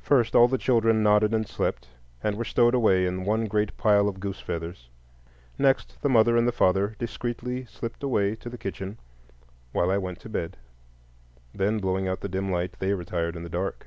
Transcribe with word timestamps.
First, 0.00 0.34
all 0.34 0.48
the 0.48 0.58
children 0.58 1.04
nodded 1.04 1.32
and 1.32 1.46
slept, 1.48 1.86
and 2.20 2.36
were 2.36 2.44
stowed 2.44 2.74
away 2.74 3.06
in 3.06 3.24
one 3.24 3.44
great 3.44 3.76
pile 3.76 4.08
of 4.08 4.18
goose 4.18 4.40
feathers; 4.40 4.88
next, 5.56 6.02
the 6.02 6.08
mother 6.08 6.36
and 6.36 6.48
the 6.48 6.50
father 6.50 6.96
discreetly 6.98 7.64
slipped 7.66 8.02
away 8.02 8.34
to 8.34 8.50
the 8.50 8.58
kitchen 8.58 8.98
while 9.70 9.88
I 9.92 9.98
went 9.98 10.18
to 10.22 10.28
bed; 10.28 10.56
then, 11.54 11.78
blowing 11.78 12.08
out 12.08 12.22
the 12.22 12.28
dim 12.28 12.50
light, 12.50 12.74
they 12.80 12.92
retired 12.92 13.36
in 13.36 13.44
the 13.44 13.48
dark. 13.48 13.86